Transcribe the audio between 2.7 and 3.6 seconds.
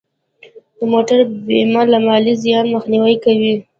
مخنیوی کوي.